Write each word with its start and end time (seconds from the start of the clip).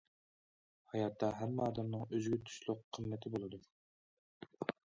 ھاياتتا 0.93 1.29
ھەممە 1.41 1.67
ئادەمنىڭ 1.67 2.07
ئۆزىگە 2.07 2.41
تۇشلۇق 2.49 2.83
قىممىتى 2.99 3.37
بولىدۇ. 3.37 3.61